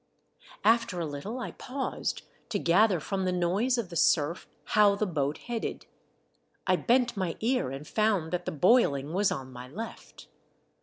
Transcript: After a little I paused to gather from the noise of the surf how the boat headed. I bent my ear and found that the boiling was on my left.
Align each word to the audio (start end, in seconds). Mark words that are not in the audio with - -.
After 0.63 0.99
a 0.99 1.05
little 1.05 1.37
I 1.37 1.51
paused 1.51 2.23
to 2.49 2.57
gather 2.57 2.99
from 2.99 3.23
the 3.23 3.31
noise 3.31 3.77
of 3.77 3.89
the 3.91 3.95
surf 3.95 4.47
how 4.73 4.95
the 4.95 5.05
boat 5.05 5.37
headed. 5.37 5.85
I 6.65 6.75
bent 6.75 7.15
my 7.15 7.35
ear 7.39 7.69
and 7.69 7.87
found 7.87 8.33
that 8.33 8.45
the 8.45 8.51
boiling 8.51 9.13
was 9.13 9.31
on 9.31 9.51
my 9.53 9.67
left. 9.67 10.27